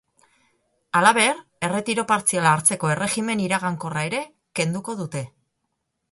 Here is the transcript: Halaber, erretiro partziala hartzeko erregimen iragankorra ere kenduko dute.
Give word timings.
Halaber, 0.99 1.41
erretiro 1.67 2.05
partziala 2.11 2.53
hartzeko 2.53 2.91
erregimen 2.93 3.43
iragankorra 3.43 4.05
ere 4.09 4.23
kenduko 4.61 4.97
dute. 5.03 5.23